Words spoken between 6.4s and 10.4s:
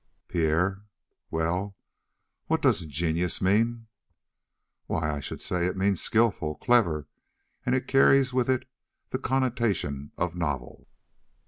clever,' and it carries with it the connotation of